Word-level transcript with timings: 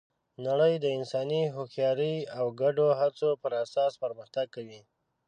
نړۍ 0.47 0.73
د 0.79 0.85
انساني 0.97 1.41
هوښیارۍ 1.55 2.15
او 2.37 2.45
د 2.51 2.55
ګډو 2.61 2.87
هڅو 2.99 3.29
پر 3.43 3.51
اساس 3.63 3.91
پرمختګ 4.03 4.45
کوي. 4.55 4.81